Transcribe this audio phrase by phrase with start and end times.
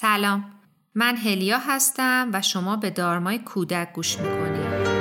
[0.00, 0.44] سلام.
[0.94, 4.97] من هلیا هستم و شما به دارمای کودک گوش می‌کنید.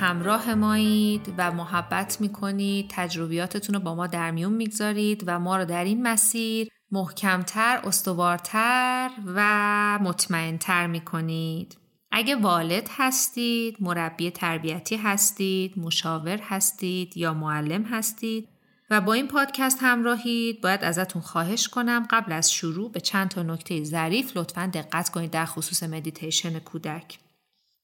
[0.00, 5.64] همراه مایید و محبت می‌کنید تجربیاتتون رو با ما در میون می‌گذارید و ما رو
[5.64, 11.76] در این مسیر محکمتر، استوارتر و مطمئنتر می‌کنید.
[12.12, 18.48] اگه والد هستید، مربی تربیتی هستید، مشاور هستید یا معلم هستید
[18.90, 23.42] و با این پادکست همراهید باید ازتون خواهش کنم قبل از شروع به چند تا
[23.42, 27.18] نکته ظریف لطفا دقت کنید در خصوص مدیتیشن کودک.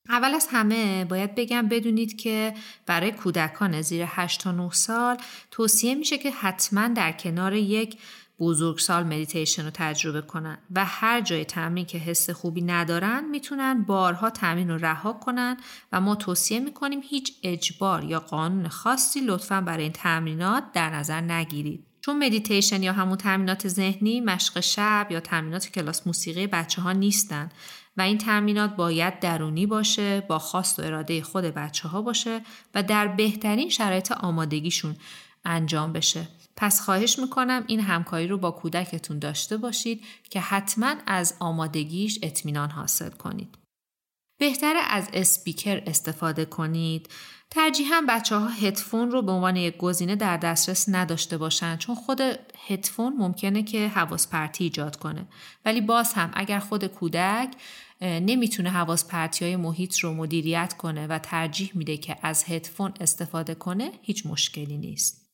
[0.09, 2.55] اول از همه باید بگم بدونید که
[2.87, 5.17] برای کودکان زیر 8 تا 9 سال
[5.51, 7.99] توصیه میشه که حتما در کنار یک
[8.39, 14.31] بزرگسال مدیتیشن رو تجربه کنن و هر جای تمرین که حس خوبی ندارن می‌تونن بارها
[14.31, 15.57] تمرین رو رها کنن
[15.93, 21.21] و ما توصیه می‌کنیم هیچ اجبار یا قانون خاصی لطفا برای این تمرینات در نظر
[21.21, 21.87] نگیرید.
[22.01, 27.49] چون مدیتیشن یا همون تمرینات ذهنی مشق شب یا تمرینات کلاس موسیقی بچه ها نیستن
[27.97, 32.41] و این تمرینات باید درونی باشه با خواست و اراده خود بچه ها باشه
[32.75, 34.97] و در بهترین شرایط آمادگیشون
[35.45, 41.35] انجام بشه پس خواهش می‌کنم این همکاری رو با کودکتون داشته باشید که حتما از
[41.39, 43.59] آمادگیش اطمینان حاصل کنید.
[44.39, 47.09] بهتر از اسپیکر استفاده کنید.
[47.51, 52.21] ترجیحاً بچه ها هدفون رو به عنوان یک گزینه در دسترس نداشته باشند چون خود
[52.67, 55.27] هدفون ممکنه که حواس پرتی ایجاد کنه
[55.65, 57.49] ولی باز هم اگر خود کودک
[58.01, 63.55] نمی‌تونه حواس پرتی های محیط رو مدیریت کنه و ترجیح میده که از هدفون استفاده
[63.55, 65.27] کنه هیچ مشکلی نیست.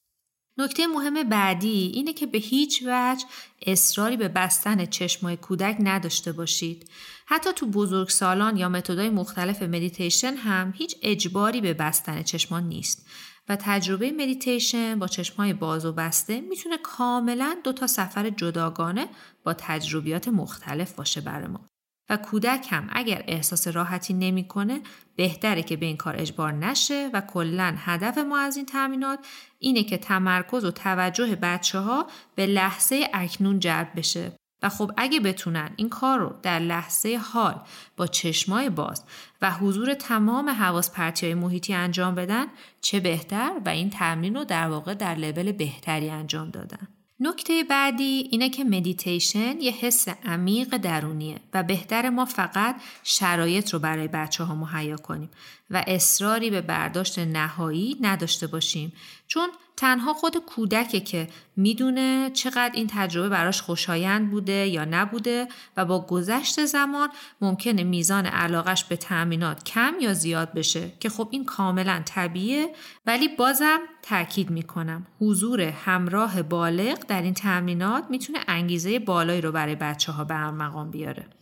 [0.58, 3.24] نکته مهم بعدی اینه که به هیچ وجه
[3.66, 6.90] اصراری به بستن چشمای کودک نداشته باشید.
[7.26, 13.06] حتی تو بزرگسالان با متدای مختلف مدیتیشن هم هیچ اجباری به بستن چشمان نیست
[13.48, 19.08] و تجربه مدیتیشن با چشمای باز و بسته می‌تونه کاملا دو تا سفر جداگانه
[19.44, 21.71] با تجربیات مختلف باشه برای ما.
[22.08, 24.80] و کودک هم اگر احساس راحتی نمی‌کنه
[25.16, 29.18] بهتره که به این کار اجبار نشه و کلا هدف ما از این تمرینات
[29.58, 35.20] اینه که تمرکز و توجه بچه ها به لحظه اکنون جلب بشه و خب اگه
[35.20, 37.60] بتونن این کار رو در لحظه حال
[37.96, 39.04] با چشمای باز
[39.42, 42.46] و حضور تمام حواس پرتی های محیطی انجام بدن
[42.80, 46.88] چه بهتر و این تمرین رو در واقع در لول بهتری انجام دادن.
[47.24, 53.78] نکته بعدی اینه که مدیتیشن یه حس عمیق درونیه و بهتر ما فقط شرایط رو
[53.78, 55.30] برای بچه ها مهیا کنیم.
[55.72, 58.92] و اصراری به برداشت نهایی نداشته باشیم
[59.26, 65.84] چون تنها خود کودکه که می‌دونه چقدر این تجربه براش خوشایند بوده یا نبوده و
[65.84, 67.08] با گذشت زمان
[67.40, 72.68] ممکنه میزان علاقش به تأمینات کم یا زیاد بشه که خب این کاملا طبیعیه
[73.06, 79.74] ولی بازم تاکید می‌کنم حضور همراه بالغ در این تمرینات می‌تونه انگیزه بالایی رو برای
[79.74, 81.41] بچه ها به ارمغان بیاره.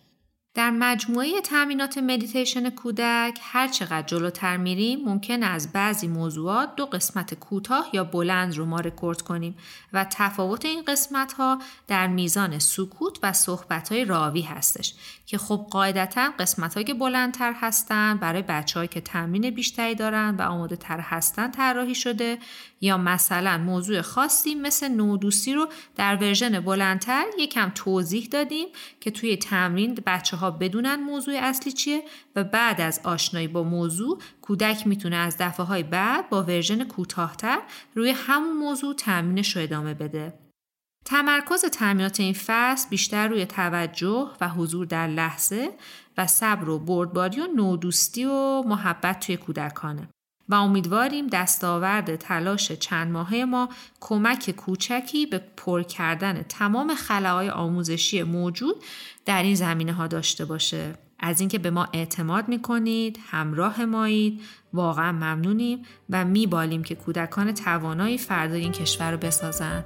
[0.54, 7.34] در مجموعه تمرینات مدیتیشن کودک هر چقدر جلوتر میریم ممکنه از بعضی موضوعات دو قسمت
[7.34, 9.56] کوتاه یا بلند رو ما رکورد کنیم
[9.92, 14.94] و تفاوت این قسمت ها در میزان سکوت و صحبت های راوی هستش
[15.26, 20.42] که خب قاعدتا قسمت های که بلندتر هستن برای بچه که تمرین بیشتری دارن و
[20.42, 22.38] آماده تر هستن طراحی شده
[22.80, 28.68] یا مثلا موضوع خاصی مثل نوع دوستی رو در version بلندتر یکم توضیح دادیم
[29.00, 32.02] که توی تمرین بچه ها بدونن موضوع اصلی چیه
[32.36, 37.58] و بعد از آشنایی با موضوع کودک می‌تونه از دفعه های بعد با version کوتاهتر
[37.94, 40.38] روی همون موضوع تمرینش رو ادامه بده.
[41.04, 45.70] تمرکز تمرینات این فصل بیشتر روی توجه و حضور در لحظه
[46.18, 50.08] و صبر و بردباری و نوع دوستی و محبت توی کودکانه.
[50.50, 53.68] و امیدواریم دستاورد تلاش چند ماهه ما
[54.00, 58.76] کمک کوچکی به پر کردن تمام خلاهای آموزشی موجود
[59.26, 60.94] در این زمینه ها داشته باشه.
[61.18, 64.40] از اینکه به ما اعتماد می‌کنید، همراه مایید،
[64.72, 69.84] واقعا ممنونیم و میبالیم که کودکان توانایی فردا این کشور رو بسازن.